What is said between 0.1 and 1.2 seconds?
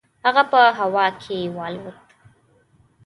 هغه په هوا